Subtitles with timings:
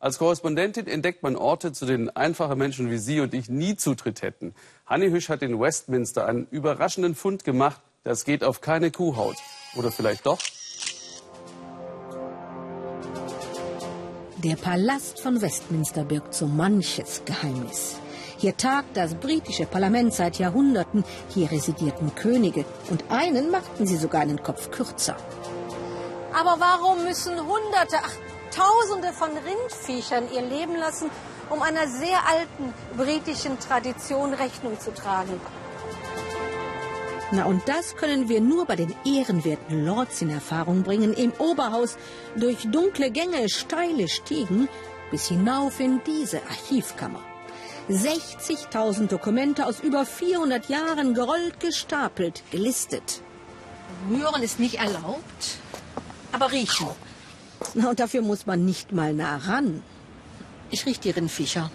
[0.00, 4.22] Als Korrespondentin entdeckt man Orte, zu denen einfache Menschen wie Sie und ich nie Zutritt
[4.22, 4.54] hätten.
[4.86, 7.80] Hanni Hüsch hat in Westminster einen überraschenden Fund gemacht.
[8.04, 9.34] Das geht auf keine Kuhhaut.
[9.74, 10.38] Oder vielleicht doch?
[14.36, 17.96] Der Palast von Westminster birgt so manches Geheimnis.
[18.36, 21.02] Hier tagt das britische Parlament seit Jahrhunderten.
[21.30, 22.64] Hier residierten Könige.
[22.88, 25.16] Und einen machten sie sogar einen Kopf kürzer.
[26.32, 28.14] Aber warum müssen Hunderte, ach,
[28.58, 31.10] Tausende von Rindviechern ihr Leben lassen,
[31.48, 35.40] um einer sehr alten britischen Tradition Rechnung zu tragen?
[37.30, 41.96] Na, und das können wir nur bei den ehrenwerten Lords in Erfahrung bringen, im Oberhaus,
[42.34, 44.68] durch dunkle Gänge, steile Stiegen,
[45.12, 47.20] bis hinauf in diese Archivkammer.
[47.88, 53.22] 60.000 Dokumente aus über 400 Jahren gerollt, gestapelt, gelistet.
[54.10, 55.58] Rühren ist nicht erlaubt,
[56.32, 56.88] aber riechen.
[57.74, 59.82] Und dafür muss man nicht mal nah ran.
[60.70, 61.70] Ich rieche die Rindviecher.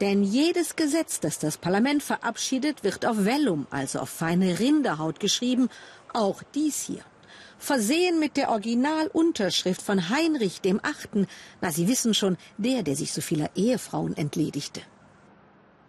[0.00, 5.68] Denn jedes Gesetz, das das Parlament verabschiedet, wird auf Vellum, also auf feine Rinderhaut geschrieben,
[6.12, 7.04] auch dies hier.
[7.58, 11.28] Versehen mit der Originalunterschrift von Heinrich dem Achten,
[11.60, 14.80] na Sie wissen schon, der, der sich so vieler Ehefrauen entledigte.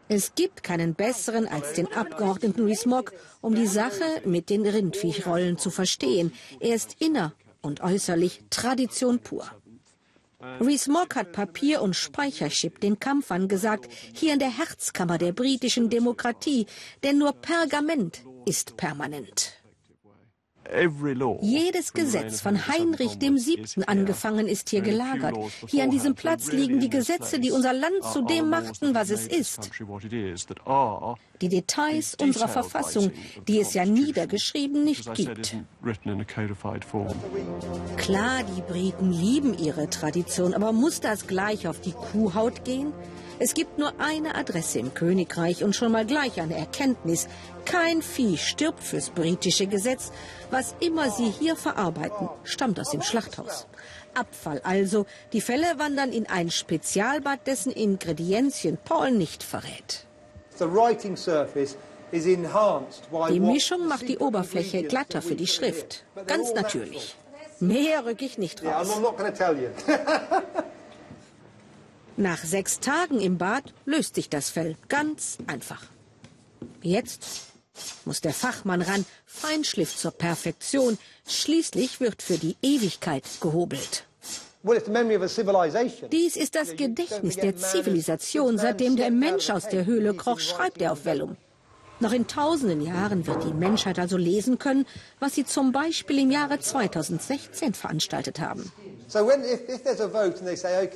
[0.09, 5.71] Es gibt keinen besseren als den Abgeordneten Rees-Mogg, um die Sache mit den Rindviechrollen zu
[5.71, 6.33] verstehen.
[6.59, 7.33] Er ist inner
[7.63, 9.49] und äußerlich Tradition pur.
[10.59, 16.67] Rees-Mogg hat Papier- und Speicherchip den Kampf angesagt, hier in der Herzkammer der britischen Demokratie,
[17.01, 19.62] denn nur Pergament ist permanent.
[21.41, 25.35] Jedes Gesetz von Heinrich dem Siebten angefangen ist hier gelagert.
[25.67, 29.27] Hier an diesem Platz liegen die Gesetze, die unser Land zu dem machten, was es
[29.27, 29.69] ist.
[31.41, 33.11] Die Details unserer Verfassung,
[33.47, 35.57] die es ja niedergeschrieben nicht gibt.
[37.97, 42.93] Klar, die Briten lieben ihre Tradition, aber muss das gleich auf die Kuhhaut gehen?
[43.39, 47.27] Es gibt nur eine Adresse im Königreich und schon mal gleich eine Erkenntnis.
[47.65, 50.11] Kein Vieh stirbt fürs britische Gesetz.
[50.51, 53.67] Was immer sie hier verarbeiten, stammt aus dem Schlachthaus.
[54.13, 55.05] Abfall also.
[55.33, 60.05] Die Fälle wandern in ein Spezialbad, dessen Ingredienzien Paul nicht verrät.
[63.29, 66.05] Die Mischung macht die Oberfläche glatter für die Schrift.
[66.27, 67.15] Ganz natürlich.
[67.59, 68.87] Mehr rück ich nicht raus.
[72.17, 75.81] Nach sechs Tagen im Bad löst sich das Fell ganz einfach.
[76.81, 77.25] Jetzt
[78.05, 80.99] muss der Fachmann ran, Feinschliff zur Perfektion.
[81.27, 84.05] Schließlich wird für die Ewigkeit gehobelt.
[86.11, 88.57] Dies ist das Gedächtnis der Zivilisation.
[88.57, 91.35] Seitdem der Mensch aus der Höhle kroch, schreibt er auf Vellum.
[91.99, 94.85] Noch in tausenden Jahren wird die Menschheit also lesen können,
[95.19, 98.71] was sie zum Beispiel im Jahre 2016 veranstaltet haben.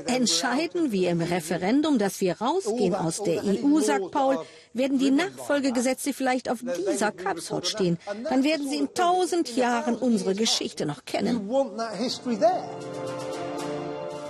[0.06, 4.40] Entscheiden wir im Referendum, dass wir rausgehen aus der EU, sagt Paul,
[4.74, 6.60] werden die Nachfolgegesetze vielleicht auf
[6.92, 7.98] dieser Kapshaut stehen.
[8.30, 11.50] Dann werden sie in tausend Jahren unsere Geschichte noch kennen.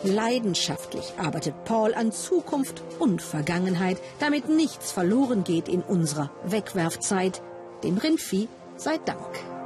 [0.04, 7.42] Leidenschaftlich arbeitet Paul an Zukunft und Vergangenheit, damit nichts verloren geht in unserer Wegwerfzeit.
[7.84, 9.56] Dem Rindvieh sei Dank.